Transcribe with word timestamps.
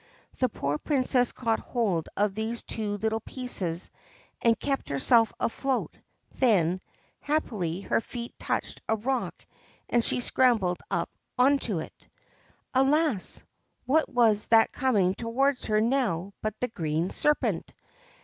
The 0.39 0.49
poor 0.49 0.79
Princess 0.79 1.31
caught 1.31 1.59
hold 1.59 2.09
of 2.17 2.33
these 2.33 2.63
two 2.63 2.97
little 2.97 3.19
pieces 3.19 3.91
and 4.41 4.59
kept 4.59 4.89
herself 4.89 5.31
afloat; 5.39 5.95
then, 6.39 6.81
happily, 7.19 7.81
her 7.81 8.01
feet 8.01 8.33
touched 8.39 8.81
a 8.89 8.95
rock 8.95 9.45
and 9.87 10.03
she 10.03 10.19
scrambled 10.19 10.79
up 10.89 11.11
on 11.37 11.59
to 11.59 11.81
it. 11.81 12.07
Alas! 12.73 13.43
what 13.85 14.09
was 14.09 14.47
that 14.47 14.71
coming 14.71 15.13
towards 15.13 15.65
her 15.67 15.79
now 15.79 16.33
but 16.41 16.59
the 16.59 16.67
Green 16.67 17.11
Serpent 17.11 17.71